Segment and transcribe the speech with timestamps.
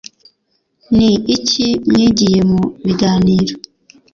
[0.95, 3.53] ni iki mwigiye mu biganiro